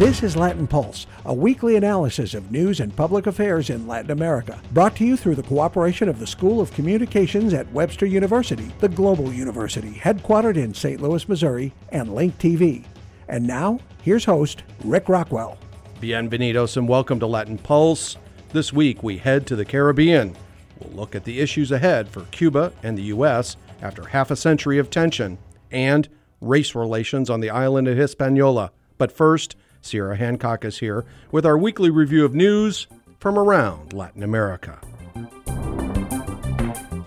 [0.00, 4.58] This is Latin Pulse, a weekly analysis of news and public affairs in Latin America,
[4.72, 8.88] brought to you through the cooperation of the School of Communications at Webster University, the
[8.88, 11.02] global university headquartered in St.
[11.02, 12.86] Louis, Missouri, and Link TV.
[13.28, 15.58] And now, here's host Rick Rockwell.
[16.00, 18.16] Bienvenidos and welcome to Latin Pulse.
[18.54, 20.34] This week we head to the Caribbean.
[20.78, 23.58] We'll look at the issues ahead for Cuba and the U.S.
[23.82, 25.36] after half a century of tension
[25.70, 26.08] and
[26.40, 28.72] race relations on the island of Hispaniola.
[28.96, 32.86] But first, Sierra Hancock is here with our weekly review of news
[33.18, 34.78] from around Latin America.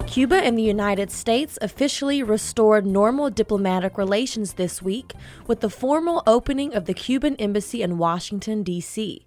[0.07, 5.13] Cuba and the United States officially restored normal diplomatic relations this week
[5.47, 9.25] with the formal opening of the Cuban Embassy in Washington, D.C.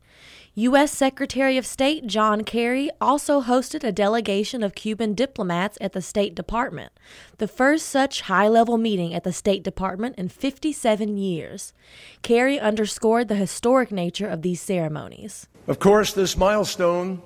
[0.59, 0.91] U.S.
[0.91, 6.34] Secretary of State John Kerry also hosted a delegation of Cuban diplomats at the State
[6.34, 6.92] Department,
[7.37, 11.74] the first such high level meeting at the State Department in 57 years.
[12.23, 15.46] Kerry underscored the historic nature of these ceremonies.
[15.66, 17.21] Of course, this milestone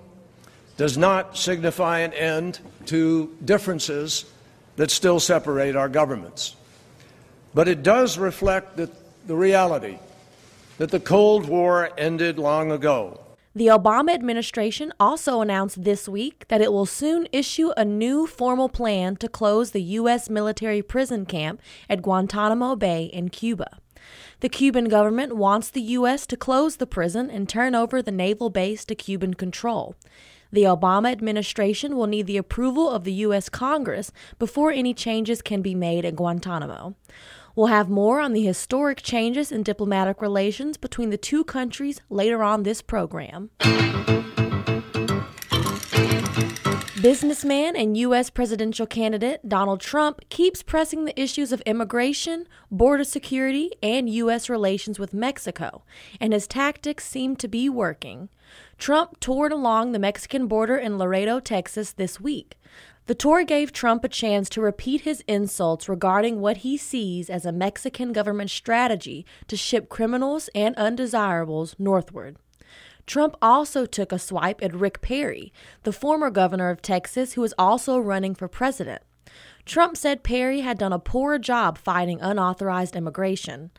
[0.76, 4.24] does not signify an end to differences
[4.74, 6.56] that still separate our governments,
[7.54, 8.90] but it does reflect the,
[9.28, 10.00] the reality
[10.80, 13.20] that the Cold War ended long ago.
[13.54, 18.70] The Obama administration also announced this week that it will soon issue a new formal
[18.70, 20.30] plan to close the U.S.
[20.30, 23.78] military prison camp at Guantanamo Bay in Cuba.
[24.40, 26.26] The Cuban government wants the U.S.
[26.28, 29.94] to close the prison and turn over the naval base to Cuban control.
[30.50, 33.50] The Obama administration will need the approval of the U.S.
[33.50, 36.96] Congress before any changes can be made at Guantanamo.
[37.56, 42.42] We'll have more on the historic changes in diplomatic relations between the two countries later
[42.42, 43.50] on this program.
[47.02, 48.28] Businessman and U.S.
[48.28, 54.50] presidential candidate Donald Trump keeps pressing the issues of immigration, border security, and U.S.
[54.50, 55.82] relations with Mexico,
[56.20, 58.28] and his tactics seem to be working.
[58.76, 62.58] Trump toured along the Mexican border in Laredo, Texas this week.
[63.06, 67.44] The tour gave Trump a chance to repeat his insults regarding what he sees as
[67.44, 72.36] a Mexican government strategy to ship criminals and undesirables northward.
[73.06, 75.52] Trump also took a swipe at Rick Perry,
[75.82, 79.02] the former governor of Texas who is also running for president.
[79.64, 83.70] Trump said Perry had done a poor job fighting unauthorized immigration.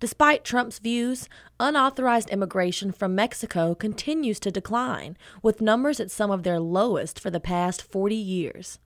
[0.00, 1.28] Despite Trump's views,
[1.58, 7.30] unauthorized immigration from Mexico continues to decline, with numbers at some of their lowest for
[7.30, 8.78] the past 40 years.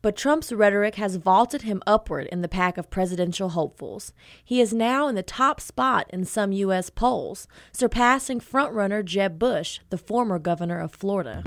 [0.00, 4.12] But Trump's rhetoric has vaulted him upward in the pack of presidential hopefuls.
[4.44, 6.88] He is now in the top spot in some U.S.
[6.88, 11.42] polls, surpassing frontrunner Jeb Bush, the former governor of Florida.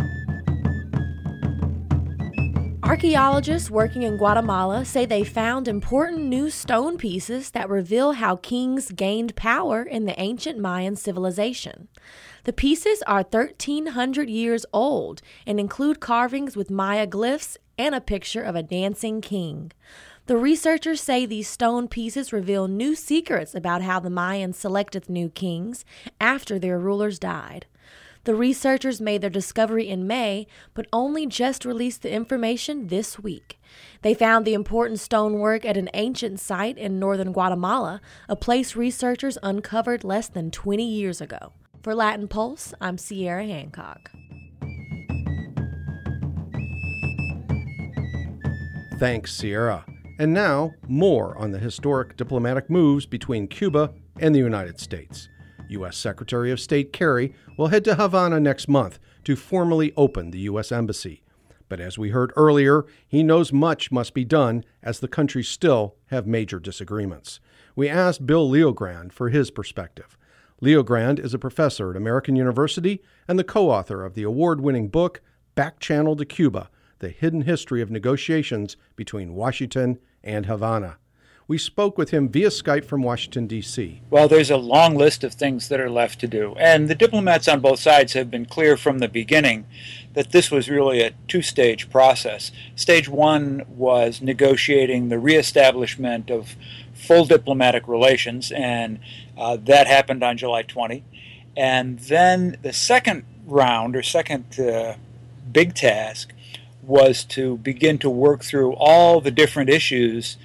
[2.94, 8.92] Archaeologists working in Guatemala say they found important new stone pieces that reveal how kings
[8.92, 11.88] gained power in the ancient Mayan civilization.
[12.44, 18.44] The pieces are 1,300 years old and include carvings with Maya glyphs and a picture
[18.44, 19.72] of a dancing king.
[20.28, 25.30] The researchers say these stone pieces reveal new secrets about how the Mayans selected new
[25.30, 25.84] kings
[26.22, 27.66] after their rulers died.
[28.26, 33.60] The researchers made their discovery in May, but only just released the information this week.
[34.02, 39.38] They found the important stonework at an ancient site in northern Guatemala, a place researchers
[39.44, 41.52] uncovered less than 20 years ago.
[41.82, 44.10] For Latin Pulse, I'm Sierra Hancock.
[49.00, 49.84] Thanks, Sierra.
[50.18, 55.28] And now, more on the historic diplomatic moves between Cuba and the United States.
[55.70, 55.98] U.S.
[55.98, 60.72] Secretary of State Kerry will head to Havana next month to formally open the U.S.
[60.72, 61.24] Embassy.
[61.70, 65.96] But as we heard earlier, he knows much must be done as the countries still
[66.08, 67.40] have major disagreements.
[67.76, 70.18] We asked Bill LeoGrande for his perspective.
[70.62, 74.88] LeoGrande is a professor at American University and the co author of the award winning
[74.88, 75.22] book
[75.56, 76.70] Back Channel to Cuba
[77.00, 80.98] The Hidden History of Negotiations Between Washington and Havana.
[81.46, 84.02] We spoke with him via Skype from Washington, D.C.
[84.10, 86.56] Well, there's a long list of things that are left to do.
[86.58, 89.66] And the diplomats on both sides have been clear from the beginning
[90.14, 92.52] that this was really a two stage process.
[92.76, 96.56] Stage one was negotiating the reestablishment of
[96.94, 99.00] full diplomatic relations, and
[99.38, 101.04] uh, that happened on July 20.
[101.58, 104.96] And then the second round, or second uh,
[105.52, 106.34] big task,
[106.82, 110.38] was to begin to work through all the different issues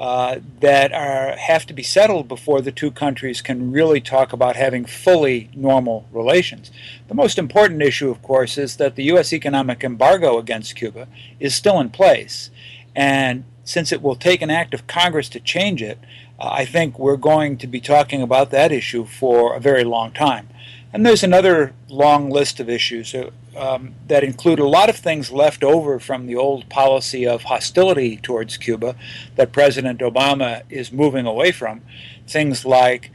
[0.00, 4.56] uh, that are have to be settled before the two countries can really talk about
[4.56, 6.70] having fully normal relations.
[7.08, 9.30] The most important issue, of course, is that the U.S.
[9.30, 11.06] economic embargo against Cuba
[11.38, 12.48] is still in place,
[12.96, 15.98] and since it will take an act of Congress to change it,
[16.38, 20.12] uh, I think we're going to be talking about that issue for a very long
[20.12, 20.48] time.
[20.94, 25.30] And there's another long list of issues uh, um, that include a lot of things
[25.30, 28.96] left over from the old policy of hostility towards Cuba
[29.36, 31.82] that President Obama is moving away from.
[32.26, 33.10] Things like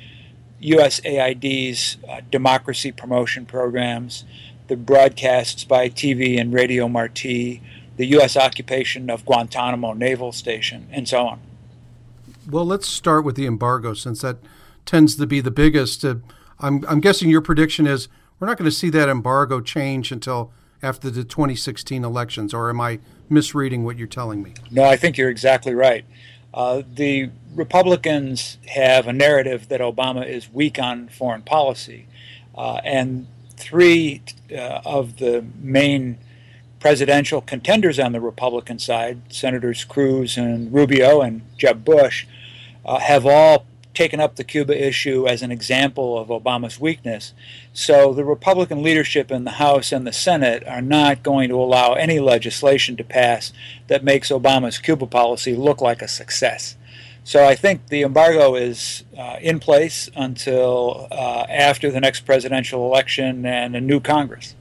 [0.62, 4.26] USAID's uh, democracy promotion programs,
[4.68, 7.62] the broadcasts by TV and Radio Marti,
[7.98, 8.36] the U.S.
[8.36, 11.40] occupation of Guantanamo Naval Station, and so on.
[12.50, 14.38] Well, let's start with the embargo since that
[14.86, 16.04] tends to be the biggest.
[16.04, 16.16] Uh,
[16.60, 18.08] I'm, I'm guessing your prediction is
[18.40, 20.52] we're not going to see that embargo change until
[20.84, 23.00] after the 2016 elections, or am I
[23.30, 24.54] misreading what you're telling me?
[24.72, 26.06] No, I think you're exactly right.
[26.54, 32.08] Uh, the Republicans have a narrative that Obama is weak on foreign policy,
[32.56, 33.28] uh, and
[33.58, 34.22] three
[34.52, 36.18] uh, of the main
[36.80, 42.28] presidential contenders on the Republican side, Senators Cruz and Rubio and Jeb Bush,
[42.86, 47.34] uh, have all taken up the Cuba issue as an example of Obama's weakness.
[47.74, 51.94] So the Republican leadership in the House and the Senate are not going to allow
[51.94, 53.54] any legislation to pass
[53.88, 56.76] that makes Obama's Cuba policy look like a success.
[57.24, 62.86] So I think the embargo is uh, in place until uh, after the next presidential
[62.86, 64.54] election and a new Congress.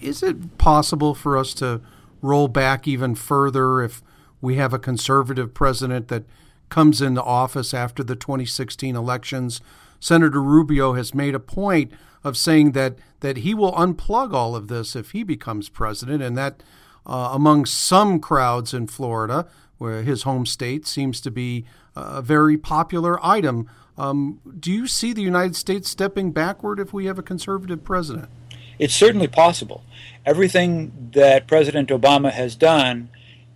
[0.00, 1.80] Is it possible for us to
[2.20, 4.02] roll back even further if
[4.40, 6.24] we have a conservative president that
[6.72, 9.60] comes into office after the 2016 elections?
[10.00, 11.92] Senator Rubio has made a point
[12.24, 16.36] of saying that that he will unplug all of this if he becomes president, and
[16.38, 16.62] that
[17.04, 19.46] uh, among some crowds in Florida,
[19.76, 23.68] where his home state seems to be a very popular item.
[23.98, 28.30] Um, do you see the United States stepping backward if we have a conservative president?
[28.78, 29.84] It's certainly possible.
[30.24, 33.10] Everything that President Obama has done,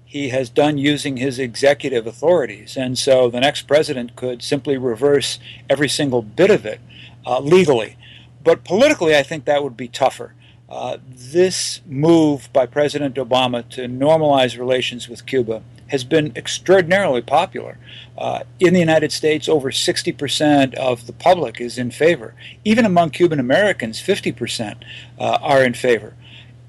[0.07, 2.77] he has done using his executive authorities.
[2.77, 6.81] And so the next president could simply reverse every single bit of it
[7.27, 7.97] uh, legally.
[8.43, 10.33] But politically, I think that would be tougher.
[10.69, 17.79] Uh, this move by President Obama to normalize relations with Cuba has been extraordinarily popular.
[18.17, 22.35] Uh, in the United States, over 60% of the public is in favor.
[22.65, 24.77] Even among Cuban Americans, 50%
[25.19, 26.15] uh, are in favor.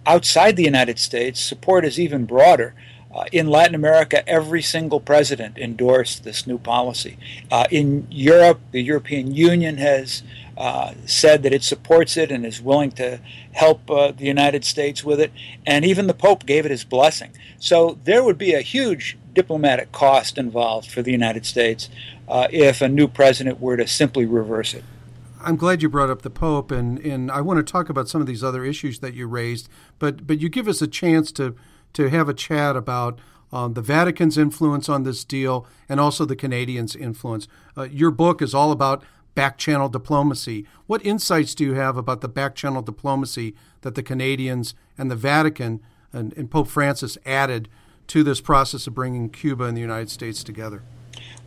[0.05, 2.73] Outside the United States, support is even broader.
[3.13, 7.17] Uh, in Latin America, every single president endorsed this new policy.
[7.49, 10.23] Uh, in Europe, the European Union has
[10.57, 13.19] uh, said that it supports it and is willing to
[13.53, 15.31] help uh, the United States with it.
[15.65, 17.31] And even the Pope gave it his blessing.
[17.59, 21.89] So there would be a huge diplomatic cost involved for the United States
[22.27, 24.83] uh, if a new president were to simply reverse it.
[25.39, 28.19] I'm glad you brought up the Pope, and, and I want to talk about some
[28.19, 29.69] of these other issues that you raised.
[29.99, 31.55] But but you give us a chance to
[31.93, 33.19] to have a chat about
[33.51, 37.47] um, the Vatican's influence on this deal and also the Canadians' influence.
[37.77, 39.03] Uh, your book is all about
[39.35, 40.65] back channel diplomacy.
[40.87, 45.15] What insights do you have about the back channel diplomacy that the Canadians and the
[45.15, 45.79] Vatican
[46.11, 47.69] and, and Pope Francis added
[48.07, 50.81] to this process of bringing Cuba and the United States together?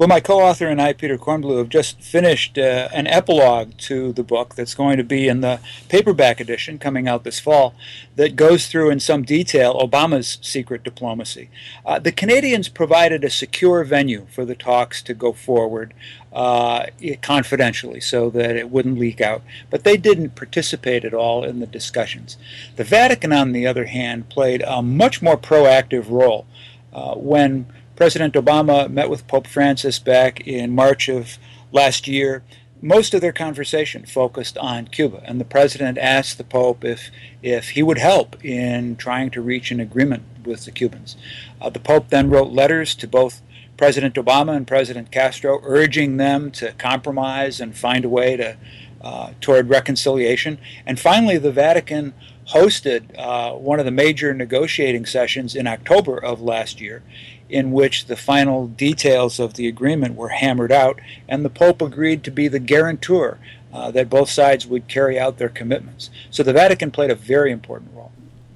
[0.00, 4.14] Well, my co author and I, Peter Kornbluh, have just finished uh, an epilogue to
[4.14, 5.60] the book that's going to be in the
[5.90, 7.74] paperback edition coming out this fall
[8.16, 11.50] that goes through in some detail Obama's secret diplomacy.
[11.84, 15.92] Uh, the Canadians provided a secure venue for the talks to go forward
[16.32, 16.86] uh,
[17.20, 21.66] confidentially so that it wouldn't leak out, but they didn't participate at all in the
[21.66, 22.38] discussions.
[22.76, 26.46] The Vatican, on the other hand, played a much more proactive role.
[26.92, 27.66] Uh, when
[28.00, 31.36] President Obama met with Pope Francis back in March of
[31.70, 32.42] last year.
[32.80, 37.10] Most of their conversation focused on Cuba, and the president asked the Pope if,
[37.42, 41.14] if he would help in trying to reach an agreement with the Cubans.
[41.60, 43.42] Uh, the Pope then wrote letters to both
[43.76, 48.56] President Obama and President Castro, urging them to compromise and find a way to
[49.02, 50.58] uh, toward reconciliation.
[50.86, 52.14] And finally, the Vatican
[52.48, 57.02] hosted uh, one of the major negotiating sessions in October of last year,
[57.50, 62.24] in which the final details of the agreement were hammered out, and the Pope agreed
[62.24, 63.38] to be the guarantor
[63.72, 66.10] uh, that both sides would carry out their commitments.
[66.30, 68.12] So the Vatican played a very important role.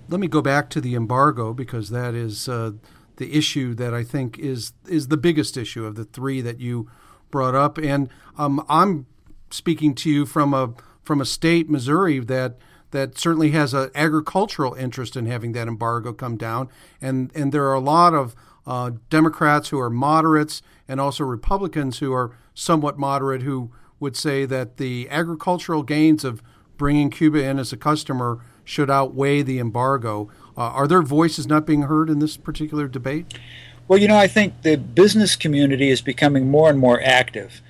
[0.08, 2.72] Let me go back to the embargo because that is uh,
[3.16, 6.90] the issue that I think is is the biggest issue of the three that you
[7.30, 9.06] brought up, and um, I'm
[9.50, 12.58] speaking to you from a from a state, Missouri, that
[12.90, 16.68] that certainly has an agricultural interest in having that embargo come down,
[17.00, 18.34] and and there are a lot of
[18.66, 24.44] uh, Democrats who are moderates and also Republicans who are somewhat moderate who would say
[24.44, 26.42] that the agricultural gains of
[26.76, 30.28] bringing Cuba in as a customer should outweigh the embargo.
[30.56, 33.38] Uh, are their voices not being heard in this particular debate?
[33.86, 37.60] Well, you know, I think the business community is becoming more and more active.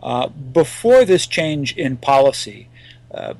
[0.00, 2.68] Uh, before this change in policy,
[3.12, 3.34] uh,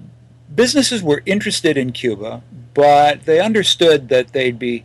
[0.53, 2.43] businesses were interested in Cuba,
[2.73, 4.85] but they understood that they'd be,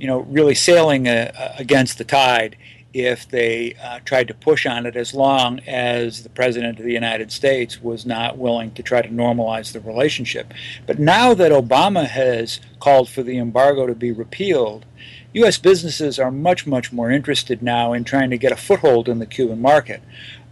[0.00, 2.56] you know, really sailing uh, against the tide
[2.92, 6.92] if they uh, tried to push on it as long as the President of the
[6.92, 10.52] United States was not willing to try to normalize the relationship.
[10.86, 14.86] But now that Obama has called for the embargo to be repealed,
[15.34, 15.58] U.S.
[15.58, 19.26] businesses are much, much more interested now in trying to get a foothold in the
[19.26, 20.02] Cuban market.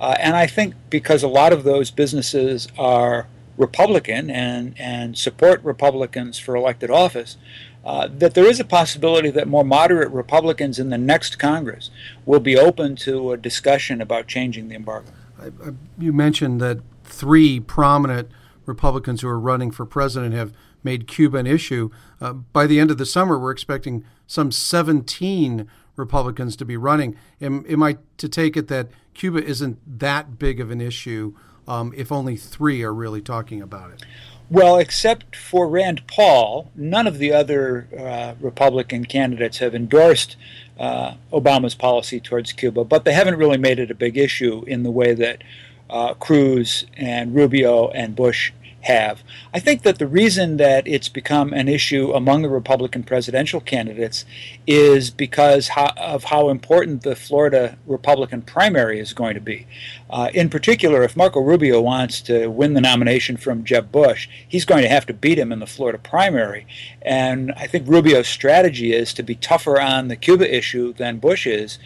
[0.01, 3.27] Uh, and I think because a lot of those businesses are
[3.57, 7.37] Republican and, and support Republicans for elected office,
[7.85, 11.91] uh, that there is a possibility that more moderate Republicans in the next Congress
[12.27, 15.11] will be open to a discussion about changing the embargo.
[15.41, 18.31] I, I, you mentioned that three prominent
[18.67, 20.53] Republicans who are running for president have
[20.85, 21.91] made Cuba an issue.
[22.21, 27.17] Uh, by the end of the summer, we're expecting some 17 Republicans to be running.
[27.41, 31.35] Am, am I to take it that Cuba isn't that big of an issue
[31.67, 34.05] um, if only three are really talking about it?
[34.51, 40.37] Well, except for Rand Paul, none of the other uh, Republican candidates have endorsed
[40.79, 44.85] uh, Obama's policy towards Cuba, but they haven't really made it a big issue in
[44.85, 45.43] the way that
[45.91, 48.53] uh, Cruz and Rubio and Bush
[48.89, 49.23] have.
[49.53, 54.25] I think that the reason that it's become an issue among the Republican presidential candidates
[54.67, 59.67] is because of how important the Florida Republican primary is going to be.
[60.09, 64.65] Uh, in particular, if Marco Rubio wants to win the nomination from Jeb Bush, he's
[64.65, 66.67] going to have to beat him in the Florida primary.
[67.03, 71.47] And I think Rubio's strategy is to be tougher on the Cuba issue than Bush
[71.47, 71.79] is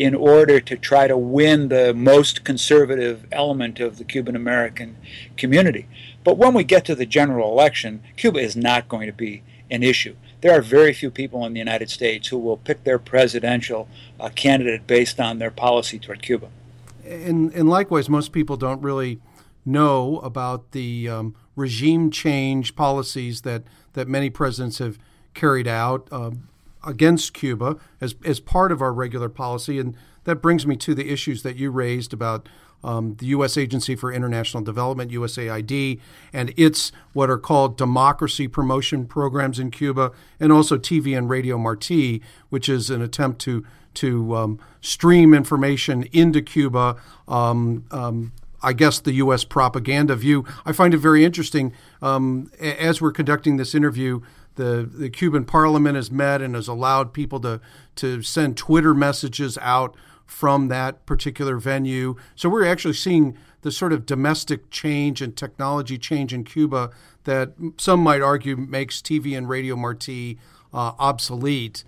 [0.00, 4.96] in order to try to win the most conservative element of the Cuban American
[5.36, 5.86] community.
[6.24, 9.82] But when we get to the general election, Cuba is not going to be an
[9.82, 10.16] issue.
[10.40, 13.88] There are very few people in the United States who will pick their presidential
[14.18, 16.48] uh, candidate based on their policy toward Cuba.
[17.04, 19.20] And, and likewise, most people don't really
[19.66, 24.98] know about the um, regime change policies that, that many presidents have
[25.34, 26.30] carried out uh,
[26.84, 29.78] against Cuba as, as part of our regular policy.
[29.78, 32.48] And that brings me to the issues that you raised about
[32.82, 33.56] um, the U.S.
[33.56, 36.00] Agency for International Development, USAID,
[36.32, 41.58] and its what are called democracy promotion programs in Cuba, and also TV and Radio
[41.58, 46.96] Marti, which is an attempt to to um, stream information into Cuba.
[47.28, 48.32] Um, um
[48.62, 49.42] I guess the U.S.
[49.44, 50.44] propaganda view.
[50.66, 51.72] I find it very interesting.
[52.02, 54.20] Um, as we're conducting this interview,
[54.56, 57.60] the, the Cuban parliament has met and has allowed people to,
[57.96, 59.94] to send Twitter messages out
[60.26, 62.14] from that particular venue.
[62.36, 66.90] So we're actually seeing the sort of domestic change and technology change in Cuba
[67.24, 70.38] that some might argue makes TV and Radio Marti
[70.72, 71.84] uh, obsolete.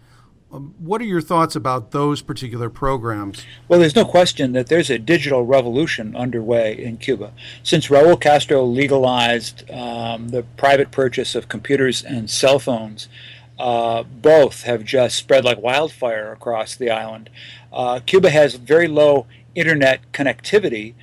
[0.53, 3.45] Um, what are your thoughts about those particular programs?
[3.69, 7.33] Well, there's no question that there's a digital revolution underway in Cuba.
[7.63, 13.09] Since Raul Castro legalized um, the private purchase of computers and cell phones,
[13.59, 17.31] uh, both have just spread like wildfire across the island.
[17.73, 20.95] Uh, Cuba has very low internet connectivity,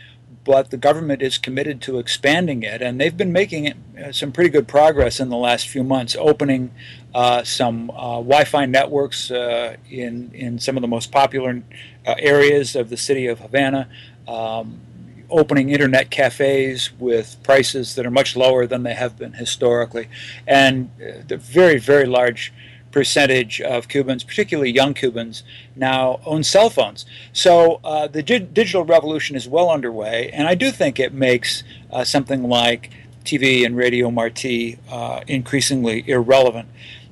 [0.50, 4.50] but the government is committed to expanding it, and they've been making uh, some pretty
[4.50, 6.72] good progress in the last few months, opening
[7.14, 11.62] uh, some uh, Wi-Fi networks uh, in in some of the most popular
[12.08, 13.88] uh, areas of the city of Havana.
[14.28, 14.82] Um,
[15.30, 20.10] opening internet cafes with prices that are much lower than they have been historically,
[20.48, 20.90] and
[21.28, 22.52] the very very large
[22.92, 25.44] percentage of Cubans, particularly young Cubans,
[25.76, 27.06] now own cell phones.
[27.34, 31.64] So uh, the di- digital revolution is well underway, and I do think it makes
[31.92, 32.92] uh, something like
[33.24, 36.70] TV and Radio Marti uh, increasingly irrelevant.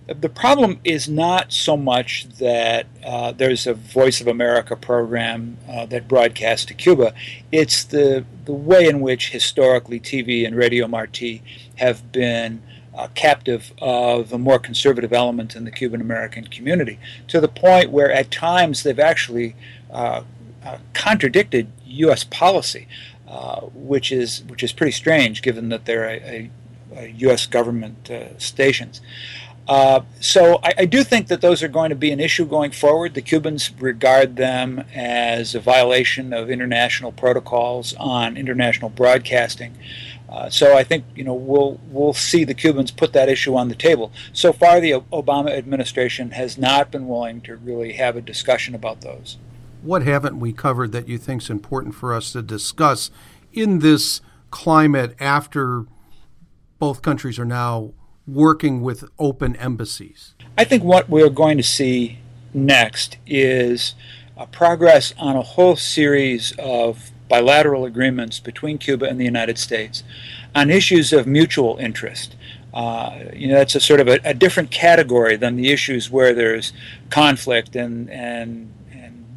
[0.08, 5.86] The problem is not so much that uh, there's a Voice of America program uh,
[5.88, 7.14] that broadcasts to Cuba.
[7.52, 11.44] It's the, the way in which historically TV and Radio Marti
[11.76, 12.64] have been
[12.98, 17.92] uh, captive of the more conservative element in the Cuban American community to the point
[17.92, 19.56] where at times they've actually
[19.92, 20.24] uh,
[20.66, 22.24] uh, contradicted U.S.
[22.24, 22.88] policy,
[23.28, 26.50] uh, which is which is pretty strange given that they're a, a,
[26.96, 27.46] a U.S.
[27.46, 29.00] government uh, stations.
[29.68, 32.72] Uh, so I, I, do think that those are going to be an issue going
[32.72, 33.16] forward.
[33.16, 39.76] The Cubans regard them as a violation of international protocols on international broadcasting.
[40.30, 43.70] Uh, so I think you know we'll we'll see the Cubans put that issue on
[43.70, 44.12] the table.
[44.34, 49.02] So far, the Obama administration has not been willing to really have a discussion about
[49.02, 49.38] those.
[49.82, 53.10] What haven't we covered that you think is important for us to discuss
[53.54, 55.86] in this climate after
[56.80, 57.94] both countries are now
[58.28, 60.34] working with open embassies?
[60.58, 62.20] I think what we're going to see
[62.54, 63.96] next is
[64.52, 70.04] progress on a whole series of bilateral agreements between Cuba and the United States
[70.56, 72.36] on issues of mutual interest.
[72.74, 76.34] Uh, you know, that's a sort of a, a, different category than the issues where
[76.34, 76.74] there's
[77.10, 78.72] conflict and, and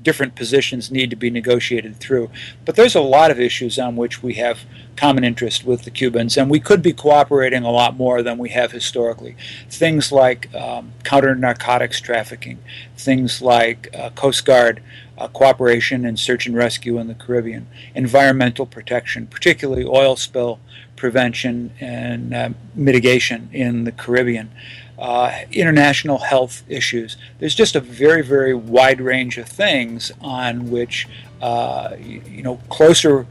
[0.02, 2.30] different positions need to be negotiated through.
[2.64, 4.60] But there's a lot of issues on which we have
[4.96, 8.50] common interest with the Cubans, and we could be cooperating a lot more than we
[8.50, 9.36] have historically.
[9.68, 12.58] Things like um, counter narcotics trafficking,
[12.96, 14.82] things like uh, Coast Guard
[15.16, 20.60] uh, cooperation and search and rescue in the Caribbean, environmental protection, particularly oil spill
[21.00, 24.50] prevention and uh, mitigation in the Caribbean
[24.98, 27.16] uh, international health issues.
[27.38, 31.08] There's just a very, very wide range of things on which
[31.40, 33.26] uh, you, you know closer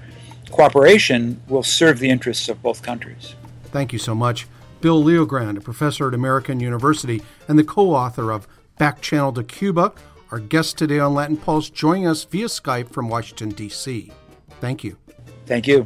[0.50, 3.36] cooperation will serve the interests of both countries.
[3.66, 4.48] Thank you so much.
[4.82, 8.48] Bill LeoGrande, a professor at American University and the co author of
[8.80, 9.94] Back Channel to Cuba,
[10.32, 14.12] our guest today on Latin Pulse, joining us via Skype from Washington, D.C.
[14.60, 14.98] Thank you.
[15.46, 15.86] Thank you.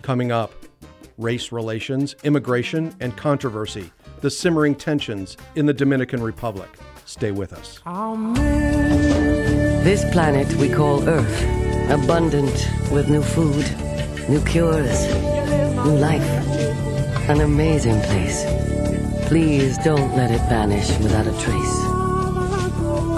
[0.00, 0.57] Coming up
[1.18, 6.68] race relations, immigration, and controversy the simmering tensions in the Dominican Republic.
[7.04, 7.80] Stay with us.
[9.84, 11.42] This planet we call Earth,
[11.90, 13.64] abundant with new food,
[14.28, 15.06] new cures,
[15.84, 16.22] new life.
[17.28, 18.44] An amazing place.
[19.28, 21.78] Please don't let it vanish without a trace.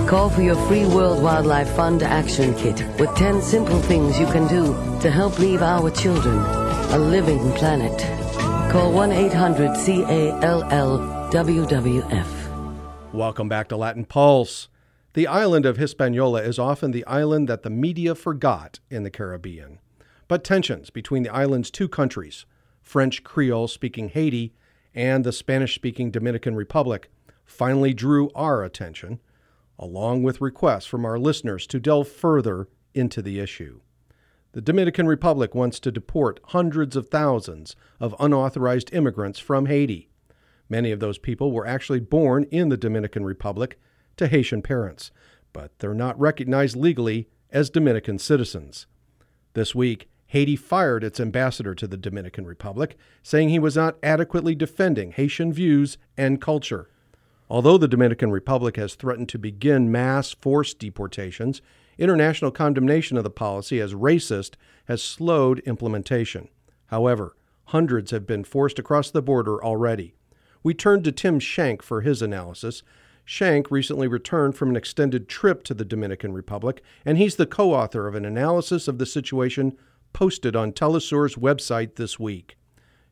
[0.08, 4.48] Call for your free World Wildlife Fund Action Kit with 10 simple things you can
[4.48, 6.59] do to help leave our children
[6.92, 8.00] a living planet
[8.72, 10.42] Call 1 800 CALLWWF.
[13.12, 14.68] Welcome back to Latin Pulse.
[15.12, 19.78] The island of Hispaniola is often the island that the media forgot in the Caribbean.
[20.26, 22.44] But tensions between the island's two countries,
[22.82, 24.52] French Creole speaking Haiti
[24.92, 27.08] and the Spanish speaking Dominican Republic,
[27.44, 29.20] finally drew our attention,
[29.78, 33.80] along with requests from our listeners to delve further into the issue.
[34.52, 40.08] The Dominican Republic wants to deport hundreds of thousands of unauthorized immigrants from Haiti.
[40.68, 43.78] Many of those people were actually born in the Dominican Republic
[44.16, 45.12] to Haitian parents,
[45.52, 48.86] but they're not recognized legally as Dominican citizens.
[49.54, 54.56] This week, Haiti fired its ambassador to the Dominican Republic, saying he was not adequately
[54.56, 56.88] defending Haitian views and culture.
[57.48, 61.62] Although the Dominican Republic has threatened to begin mass forced deportations,
[62.00, 64.54] International condemnation of the policy as racist
[64.86, 66.48] has slowed implementation.
[66.86, 67.36] However,
[67.66, 70.14] hundreds have been forced across the border already.
[70.62, 72.82] We turned to Tim Shenk for his analysis.
[73.26, 77.74] Shenk recently returned from an extended trip to the Dominican Republic, and he's the co
[77.74, 79.76] author of an analysis of the situation
[80.14, 82.56] posted on Telesur's website this week.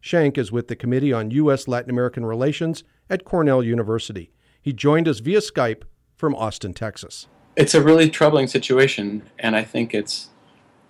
[0.02, 1.68] Shenk is with the Committee on U.S.
[1.68, 4.32] Latin American Relations at Cornell University.
[4.62, 5.82] He joined us via Skype
[6.16, 7.26] from Austin, Texas
[7.58, 10.30] it's a really troubling situation, and I think it's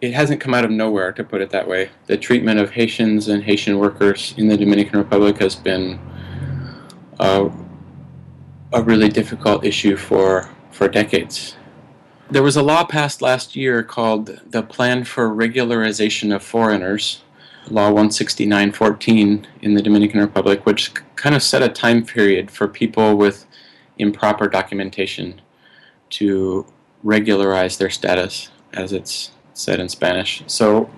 [0.01, 1.91] it hasn't come out of nowhere, to put it that way.
[2.07, 5.99] The treatment of Haitians and Haitian workers in the Dominican Republic has been
[7.19, 7.49] uh,
[8.73, 11.57] a really difficult issue for for decades.
[12.31, 17.23] There was a law passed last year called the Plan for Regularization of Foreigners,
[17.71, 23.17] Law 169.14 in the Dominican Republic, which kind of set a time period for people
[23.17, 23.47] with
[23.97, 25.41] improper documentation
[26.11, 26.67] to
[27.03, 30.43] regularize their status, as it's said in Spanish.
[30.47, 30.91] So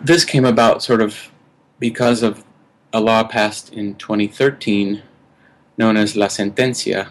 [0.00, 1.30] this came about sort of
[1.78, 2.44] because of
[2.92, 5.02] a law passed in 2013
[5.78, 7.08] known as La Sentencia,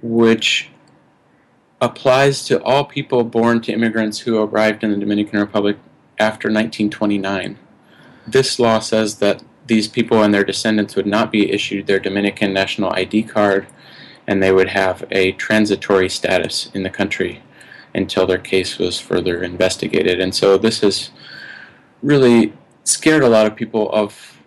[0.00, 0.70] which
[1.80, 5.76] applies to all people born to immigrants who arrived in the Dominican Republic
[6.18, 7.58] after 1929.
[8.26, 12.52] This law says that these people and their descendants would not be issued their Dominican
[12.52, 13.66] national ID card
[14.30, 17.42] and they would have a transitory status in the country
[17.96, 20.20] until their case was further investigated.
[20.20, 21.10] And so this has
[22.00, 22.52] really
[22.84, 24.38] scared a lot of people of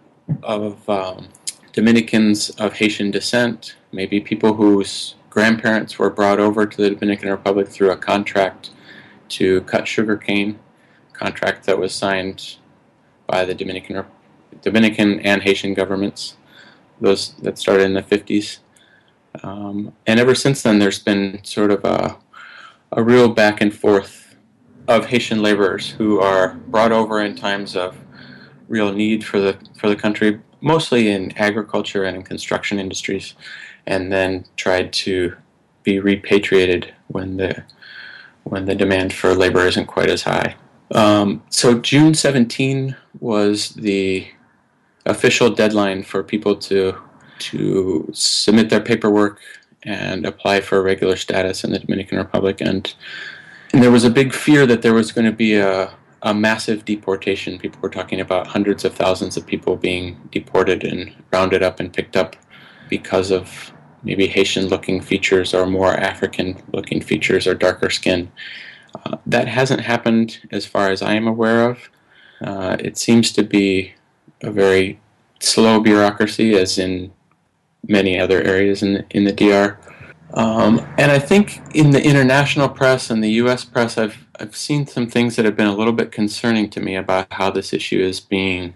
[0.41, 1.28] of um,
[1.74, 7.67] Dominicans of Haitian descent, maybe people whose grandparents were brought over to the Dominican Republic
[7.67, 8.69] through a contract
[9.36, 10.60] to cut sugarcane,
[11.12, 12.56] contract that was signed
[13.28, 14.06] by the Dominican
[14.62, 16.38] Dominican and Haitian governments.
[17.02, 18.60] Those that started in the 50s.
[19.41, 22.17] Um, and ever since then, there's been sort of a,
[22.91, 24.36] a real back and forth
[24.88, 27.98] of Haitian laborers who are brought over in times of
[28.67, 33.34] real need for the for the country, mostly in agriculture and in construction industries,
[33.88, 35.36] and then tried to
[35.84, 37.63] be repatriated when the
[38.43, 40.56] when the demand for labor isn't quite as high.
[40.91, 44.28] Um, so June 17 was the
[45.06, 46.98] official deadline for people to
[47.52, 49.40] to submit their paperwork
[49.84, 52.62] and apply for regular status in the Dominican Republic.
[52.62, 52.94] And,
[53.74, 56.86] and there was a big fear that there was going to be a, a massive
[56.86, 57.60] deportation.
[57.60, 61.92] People were talking about hundreds of thousands of people being deported and rounded up and
[61.92, 62.36] picked up
[62.90, 68.32] because of maybe Haitian looking features or more African looking features or darker skin.
[69.06, 71.90] Uh, that hasn't happened as far as I am aware of.
[72.42, 73.94] Uh, it seems to be
[74.42, 75.00] a very
[75.40, 77.12] slow bureaucracy, as in
[77.88, 79.78] many other areas in the, in the DR.
[80.34, 83.63] Um, and I think in the international press and the U.S.
[83.65, 86.96] press, I've I've seen some things that have been a little bit concerning to me
[86.96, 88.74] about how this issue is being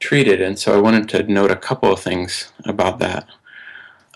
[0.00, 3.28] treated, and so I wanted to note a couple of things about that.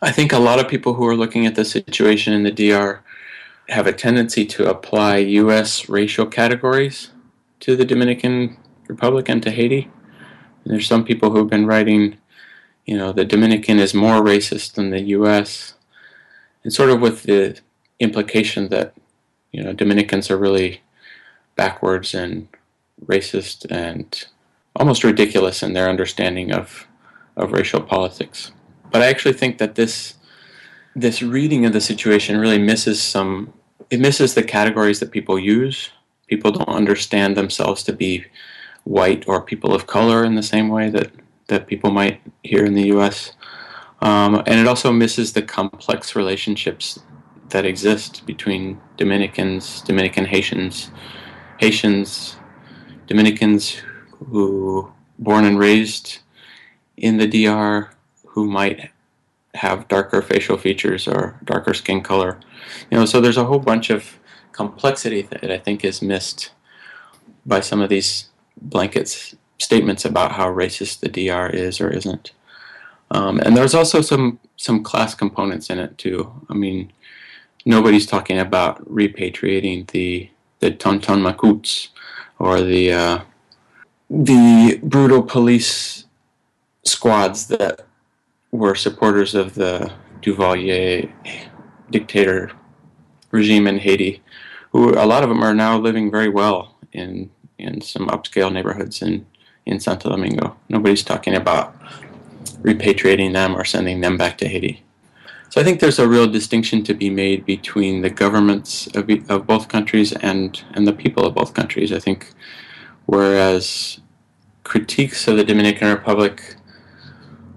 [0.02, 3.02] I think a lot of people who are looking at the situation in the DR
[3.68, 5.88] have a tendency to apply U.S.
[5.88, 7.11] racial categories
[7.61, 8.57] to the Dominican
[8.88, 9.90] Republic and to Haiti.
[10.64, 12.18] And there's some people who have been writing,
[12.87, 15.75] you know, the Dominican is more racist than the U.S.
[16.62, 17.59] And sort of with the
[18.01, 18.94] implication that,
[19.53, 20.83] you know, Dominicans are really
[21.57, 22.49] backwards and
[23.05, 24.27] racist and
[24.77, 26.87] almost ridiculous in their understanding of,
[27.37, 28.53] of racial politics.
[28.90, 30.14] But I actually think that this
[30.94, 33.53] this reading of the situation really misses some
[33.90, 35.90] it misses the categories that people use.
[36.27, 38.25] People don't understand themselves to be
[38.85, 41.11] white or people of color in the same way that,
[41.48, 43.32] that people might here in the US.
[44.00, 46.98] Um, and it also misses the complex relationships
[47.50, 50.90] that exist between Dominicans, Dominican Haitians,
[51.59, 52.37] Haitians,
[53.06, 53.82] Dominicans
[54.28, 56.18] who born and raised
[56.96, 57.90] in the DR
[58.26, 58.90] who might
[59.54, 62.38] have darker facial features or darker skin color.
[62.90, 64.18] You know, so there's a whole bunch of
[64.52, 66.52] complexity that I think is missed
[67.44, 68.28] by some of these
[68.61, 72.33] blankets statements about how racist the DR is or isn't.
[73.11, 76.33] Um, and there's also some some class components in it too.
[76.49, 76.92] I mean,
[77.64, 80.29] nobody's talking about repatriating the
[80.61, 81.88] the Tonton Macoutes
[82.38, 83.21] or the uh,
[84.11, 86.05] the brutal police
[86.85, 87.87] squads that
[88.51, 91.12] were supporters of the Duvalier
[91.90, 92.51] dictator
[93.31, 94.23] regime in Haiti,
[94.71, 99.03] who a lot of them are now living very well in in some upscale neighborhoods
[99.03, 99.27] in
[99.66, 100.57] in Santo Domingo.
[100.68, 101.74] Nobody's talking about
[102.62, 104.83] repatriating them or sending them back to Haiti.
[105.50, 109.46] So I think there's a real distinction to be made between the governments of, of
[109.46, 111.92] both countries and and the people of both countries.
[111.92, 112.33] I think
[113.07, 114.00] whereas
[114.64, 116.57] critiques of the Dominican Republic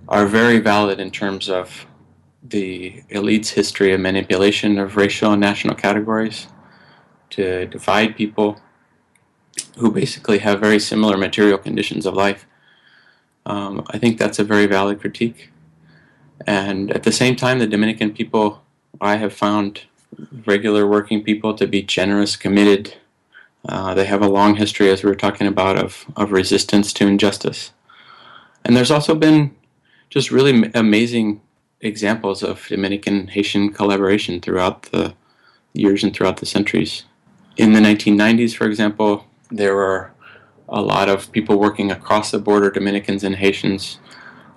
[0.08, 1.86] are very valid in terms of
[2.44, 6.48] the elite's history of manipulation of racial and national categories
[7.32, 8.60] to divide people
[9.78, 12.46] who basically have very similar material conditions of life.
[13.46, 15.52] Um, I think that's a very valid critique.
[16.46, 18.64] And at the same time, the Dominican people,
[19.02, 19.82] I have found
[20.46, 22.96] regular working people to be generous, committed.
[23.68, 27.08] Uh, they have a long history, as we were talking about, of, of resistance to
[27.08, 27.72] injustice.
[28.64, 29.56] And there's also been
[30.10, 31.42] just really amazing
[31.82, 35.14] examples of Dominican Haitian collaboration throughout the
[35.74, 37.04] years and throughout the centuries.
[37.58, 40.12] In the 1990s, for example, there were
[40.68, 44.00] a lot of people working across the border, Dominicans and Haitians,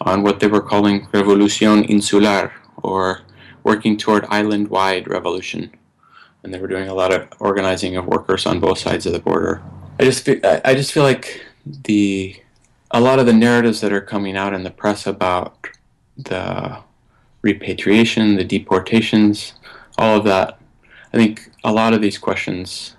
[0.00, 2.52] on what they were calling Revolucion Insular,
[2.82, 3.22] or
[3.64, 5.70] working toward island wide revolution.
[6.42, 9.20] And they were doing a lot of organizing of workers on both sides of the
[9.20, 9.62] border.
[9.98, 12.36] I just feel, I just feel like the
[12.90, 15.66] a lot of the narratives that are coming out in the press about
[16.16, 16.78] the
[17.40, 19.54] repatriation, the deportations,
[19.96, 20.58] all of that,
[21.12, 22.96] I think a lot of these questions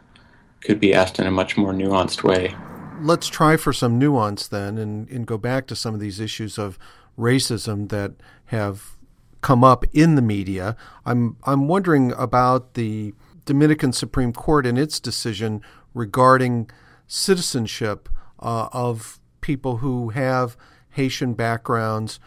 [0.63, 2.55] could be asked in a much more nuanced way.
[3.01, 6.57] Let's try for some nuance then and, and go back to some of these issues
[6.57, 6.79] of
[7.17, 8.13] racism that
[8.45, 8.97] have
[9.41, 10.75] come up in the media.
[11.05, 13.13] I'm I'm wondering about the
[13.45, 15.61] Dominican Supreme Court and its decision
[15.93, 16.69] regarding
[17.07, 20.55] citizenship uh, of people who have
[20.91, 22.19] Haitian backgrounds.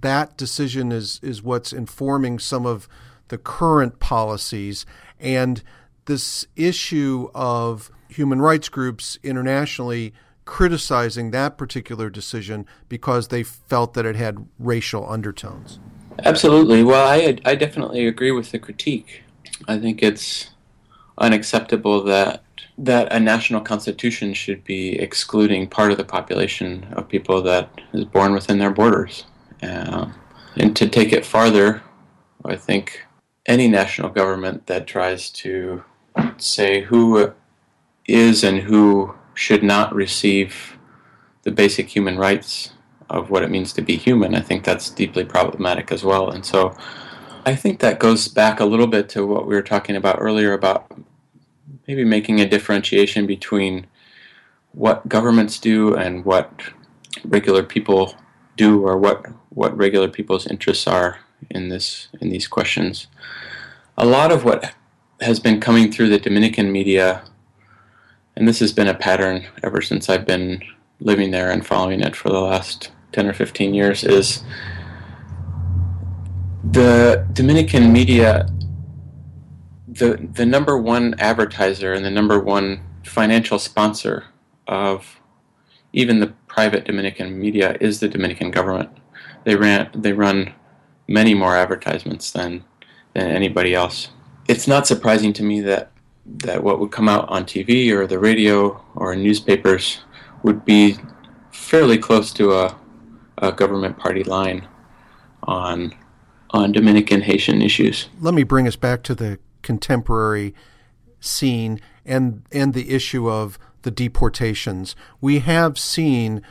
[0.00, 2.88] That decision is is what's informing some of
[3.28, 4.86] the current policies
[5.18, 5.62] and
[6.06, 10.12] this issue of human rights groups internationally
[10.44, 15.78] criticizing that particular decision because they felt that it had racial undertones.
[16.24, 16.82] Absolutely.
[16.82, 19.22] Well, I I definitely agree with the critique.
[19.68, 20.50] I think it's
[21.18, 22.42] unacceptable that
[22.78, 28.04] that a national constitution should be excluding part of the population of people that is
[28.06, 29.26] born within their borders.
[29.62, 30.10] Uh,
[30.56, 31.82] and to take it farther,
[32.44, 33.06] I think
[33.46, 35.84] any national government that tries to
[36.42, 37.32] say who
[38.06, 40.76] is and who should not receive
[41.42, 42.72] the basic human rights
[43.08, 46.30] of what it means to be human, I think that's deeply problematic as well.
[46.30, 46.76] And so
[47.44, 50.52] I think that goes back a little bit to what we were talking about earlier
[50.52, 50.92] about
[51.88, 53.86] maybe making a differentiation between
[54.72, 56.62] what governments do and what
[57.24, 58.14] regular people
[58.56, 61.18] do or what what regular people's interests are
[61.50, 63.08] in this in these questions.
[63.96, 64.74] A lot of what
[65.20, 67.22] has been coming through the Dominican media
[68.36, 70.62] and this has been a pattern ever since I've been
[71.00, 74.44] living there and following it for the last 10 or 15 years is
[76.64, 78.48] the Dominican media
[79.88, 84.26] the the number one advertiser and the number one financial sponsor
[84.66, 85.20] of
[85.92, 88.90] even the private Dominican media is the Dominican government.
[89.44, 90.54] They ran they run
[91.08, 92.64] many more advertisements than
[93.14, 94.10] than anybody else.
[94.50, 95.92] It's not surprising to me that
[96.26, 100.00] that what would come out on TV or the radio or newspapers
[100.42, 100.96] would be
[101.52, 102.76] fairly close to a,
[103.38, 104.66] a government party line
[105.44, 105.94] on
[106.50, 108.08] on Dominican Haitian issues.
[108.20, 110.52] Let me bring us back to the contemporary
[111.20, 114.96] scene and and the issue of the deportations.
[115.20, 116.42] We have seen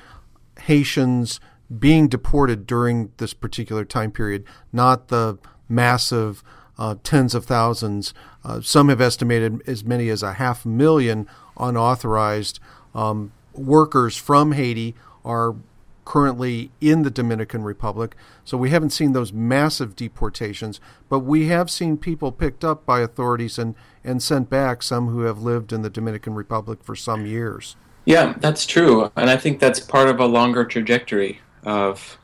[0.61, 1.41] Haitians
[1.77, 6.41] being deported during this particular time period, not the massive
[6.79, 8.13] uh, tens of thousands.
[8.43, 12.59] Uh, some have estimated as many as a half million unauthorized
[12.95, 15.55] um, workers from Haiti are
[16.05, 18.15] currently in the Dominican Republic.
[18.43, 23.01] So we haven't seen those massive deportations, but we have seen people picked up by
[23.01, 27.27] authorities and, and sent back, some who have lived in the Dominican Republic for some
[27.27, 27.75] years.
[28.05, 29.11] Yeah, that's true.
[29.15, 32.17] And I think that's part of a longer trajectory of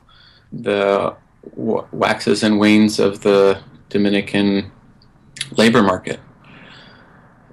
[0.52, 1.16] the
[1.56, 4.72] waxes and wanes of the Dominican
[5.52, 6.20] labor market.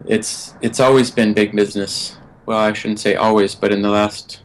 [0.06, 2.16] It's it's always been big business.
[2.46, 4.42] Well, I shouldn't say always, but in the last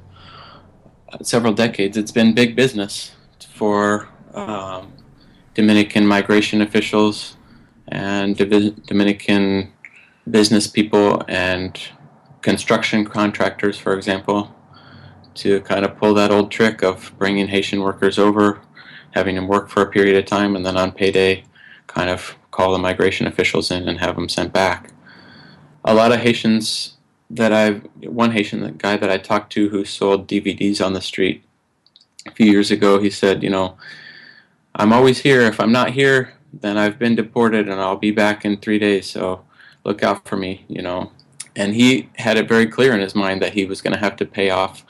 [1.23, 3.15] several decades, it's been big business
[3.53, 4.93] for um,
[5.55, 7.37] Dominican migration officials
[7.87, 9.73] and Dominican
[10.29, 11.79] business people and
[12.41, 14.53] construction contractors, for example,
[15.35, 18.61] to kind of pull that old trick of bringing Haitian workers over,
[19.11, 21.43] having them work for a period of time, and then on payday,
[21.87, 24.91] kind of call the migration officials in and have them sent back.
[25.83, 26.97] A lot of Haitians
[27.29, 31.43] that I've one Haitian guy that I talked to who sold DVDs on the street
[32.25, 32.99] a few years ago.
[32.99, 33.77] He said, you know,
[34.75, 35.41] I'm always here.
[35.41, 39.09] If I'm not here, then I've been deported and I'll be back in three days.
[39.09, 39.43] So
[39.83, 41.11] look out for me, you know.
[41.55, 44.15] And he had it very clear in his mind that he was going to have
[44.17, 44.85] to pay off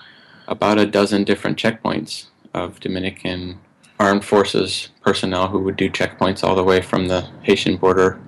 [0.47, 3.60] about a dozen different checkpoints of Dominican
[3.99, 8.19] armed forces personnel who would do checkpoints all the way from the Haitian border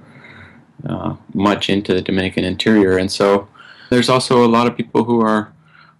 [0.87, 2.97] uh, much into the Dominican interior.
[2.97, 3.47] And so
[3.89, 5.53] there's also a lot of people who are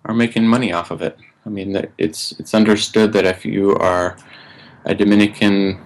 [0.06, 1.18] are making money off of it.
[1.46, 4.18] I mean, it's it's understood that if you are
[4.86, 5.80] a Dominican,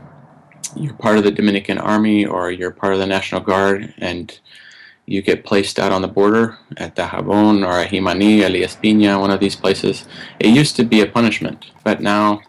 [0.75, 4.39] you're part of the Dominican Army or you're part of the National Guard, and
[5.05, 9.39] you get placed out on the border at Dajabon or Jimani, Elias Pina, one of
[9.39, 10.05] these places.
[10.39, 12.41] It used to be a punishment, but now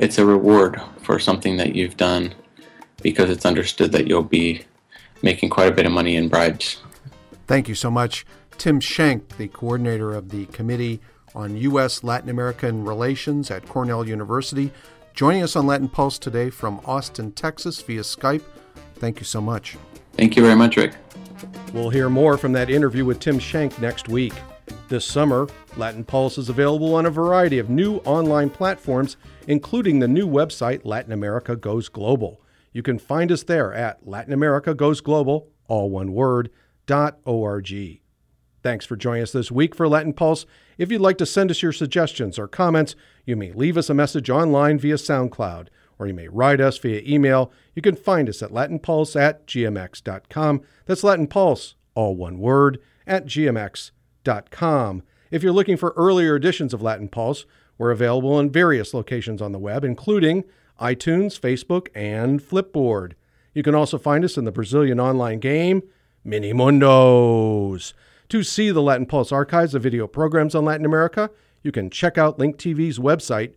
[0.00, 2.34] it's a reward for something that you've done
[3.02, 4.62] because it's understood that you'll be
[5.22, 6.78] making quite a bit of money in bribes.
[7.46, 8.24] Thank you so much.
[8.56, 11.00] Tim Shenk, the coordinator of the Committee
[11.34, 12.02] on U.S.
[12.02, 14.72] Latin American Relations at Cornell University,
[15.12, 18.42] joining us on Latin Pulse today from Austin, Texas via Skype.
[18.94, 19.76] Thank you so much.
[20.14, 20.94] Thank you very much, Rick.
[21.74, 24.32] We'll hear more from that interview with Tim Shenk next week.
[24.90, 30.08] This summer, Latin Pulse is available on a variety of new online platforms, including the
[30.08, 32.42] new website Latin America Goes Global.
[32.72, 36.50] You can find us there at Latin America Goes Global, all one word,
[36.86, 37.70] dot org.
[38.64, 40.44] Thanks for joining us this week for Latin Pulse.
[40.76, 43.94] If you'd like to send us your suggestions or comments, you may leave us a
[43.94, 45.68] message online via SoundCloud,
[46.00, 47.52] or you may write us via email.
[47.76, 50.62] You can find us at latinpulse at gmx.com.
[50.86, 53.92] That's Latin Pulse, all one word, at gmx.com.
[55.30, 57.46] If you're looking for earlier editions of Latin Pulse,
[57.78, 60.44] we're available in various locations on the web, including
[60.80, 63.12] iTunes, Facebook, and Flipboard.
[63.54, 65.82] You can also find us in the Brazilian online game,
[66.24, 67.92] Mini Mundos.
[68.28, 71.30] To see the Latin Pulse archives of video programs on Latin America,
[71.62, 73.54] you can check out Link TV's website,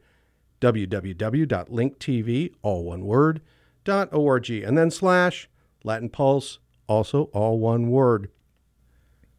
[0.61, 3.41] www.linktv, all one word,
[3.87, 5.49] .org, and then slash
[5.83, 8.29] Latin Pulse, also all one word.